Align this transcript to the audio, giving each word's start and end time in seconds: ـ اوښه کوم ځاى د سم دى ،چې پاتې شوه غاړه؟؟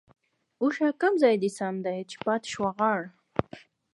ـ 0.31 0.61
اوښه 0.61 0.87
کوم 1.01 1.13
ځاى 1.21 1.35
د 1.39 1.45
سم 1.57 1.75
دى 1.85 1.97
،چې 2.09 2.17
پاتې 2.25 2.47
شوه 2.53 2.69
غاړه؟؟ 2.77 3.07